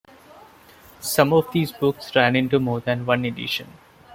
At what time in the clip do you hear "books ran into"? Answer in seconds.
1.71-2.59